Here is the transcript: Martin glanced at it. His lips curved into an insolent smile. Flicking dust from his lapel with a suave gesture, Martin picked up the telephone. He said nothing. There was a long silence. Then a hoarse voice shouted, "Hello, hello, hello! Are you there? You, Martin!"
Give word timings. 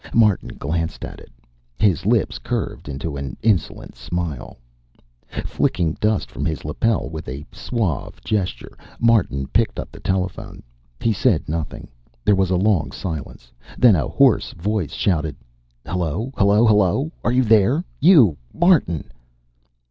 Martin 0.15 0.49
glanced 0.57 1.05
at 1.05 1.19
it. 1.19 1.31
His 1.77 2.07
lips 2.07 2.39
curved 2.39 2.89
into 2.89 3.17
an 3.17 3.37
insolent 3.43 3.95
smile. 3.95 4.57
Flicking 5.45 5.93
dust 6.01 6.31
from 6.31 6.43
his 6.43 6.65
lapel 6.65 7.07
with 7.07 7.29
a 7.29 7.45
suave 7.51 8.19
gesture, 8.23 8.75
Martin 8.99 9.45
picked 9.49 9.77
up 9.79 9.91
the 9.91 9.99
telephone. 9.99 10.63
He 10.99 11.13
said 11.13 11.47
nothing. 11.47 11.87
There 12.25 12.33
was 12.33 12.49
a 12.49 12.55
long 12.57 12.91
silence. 12.91 13.51
Then 13.77 13.95
a 13.95 14.07
hoarse 14.07 14.53
voice 14.53 14.93
shouted, 14.93 15.35
"Hello, 15.85 16.33
hello, 16.35 16.65
hello! 16.65 17.11
Are 17.23 17.31
you 17.31 17.43
there? 17.43 17.83
You, 17.99 18.37
Martin!" 18.55 19.11